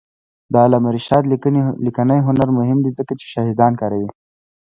د 0.51 0.53
علامه 0.65 0.89
رشاد 0.97 1.23
لیکنی 1.93 2.19
هنر 2.27 2.47
مهم 2.59 2.79
دی 2.85 2.91
ځکه 2.99 3.13
چې 3.19 3.25
شاهدان 3.33 3.73
کاروي. 3.81 4.09